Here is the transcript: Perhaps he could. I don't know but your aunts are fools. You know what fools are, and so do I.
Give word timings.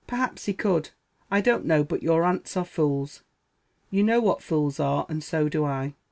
Perhaps 0.07 0.45
he 0.47 0.53
could. 0.55 0.89
I 1.29 1.41
don't 1.41 1.63
know 1.63 1.83
but 1.83 2.01
your 2.01 2.23
aunts 2.23 2.57
are 2.57 2.65
fools. 2.65 3.21
You 3.91 4.01
know 4.01 4.19
what 4.19 4.41
fools 4.41 4.79
are, 4.79 5.05
and 5.09 5.23
so 5.23 5.47
do 5.47 5.63
I. 5.63 5.93